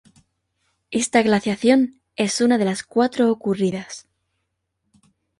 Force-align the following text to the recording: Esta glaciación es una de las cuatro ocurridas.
Esta 0.89 1.21
glaciación 1.21 2.01
es 2.15 2.41
una 2.41 2.57
de 2.57 2.65
las 2.65 2.81
cuatro 2.81 3.31
ocurridas. 3.31 4.07